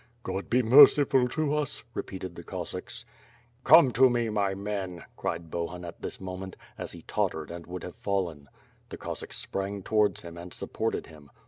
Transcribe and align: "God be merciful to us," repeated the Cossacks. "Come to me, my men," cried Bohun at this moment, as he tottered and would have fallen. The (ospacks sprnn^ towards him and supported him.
"God 0.23 0.49
be 0.49 0.63
merciful 0.63 1.27
to 1.27 1.53
us," 1.53 1.83
repeated 1.93 2.33
the 2.33 2.41
Cossacks. 2.41 3.05
"Come 3.63 3.91
to 3.91 4.09
me, 4.09 4.29
my 4.29 4.55
men," 4.55 5.03
cried 5.15 5.51
Bohun 5.51 5.85
at 5.85 6.01
this 6.01 6.19
moment, 6.19 6.57
as 6.75 6.93
he 6.93 7.03
tottered 7.03 7.51
and 7.51 7.67
would 7.67 7.83
have 7.83 7.95
fallen. 7.95 8.49
The 8.89 8.97
(ospacks 8.97 9.45
sprnn^ 9.45 9.83
towards 9.83 10.21
him 10.21 10.39
and 10.39 10.51
supported 10.55 11.05
him. 11.05 11.29